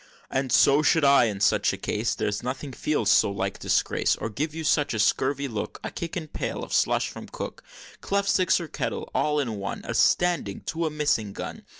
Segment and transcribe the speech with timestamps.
[0.31, 2.15] "And so should I, in such a case!
[2.15, 6.15] There's nothing feels so like disgrace, Or gives you such a scurvy look A kick
[6.15, 7.61] and pail of slush from Cook,
[8.01, 11.65] Clefsticks, or Kettle, all in one, As standing to a missing gun!